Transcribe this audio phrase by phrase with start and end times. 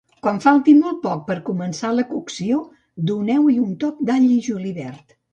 [0.25, 2.61] Quan falti molt poc per començar la cocció,
[3.11, 5.15] doneu-hi un toc d'all i julivert.